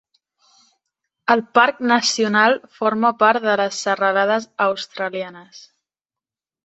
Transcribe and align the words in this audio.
El 1.33 1.43
parc 1.57 1.83
nacional 1.91 2.57
forma 2.77 3.11
part 3.19 3.45
de 3.51 3.59
les 3.63 3.85
Serralades 3.85 4.49
Australianes. 4.67 5.61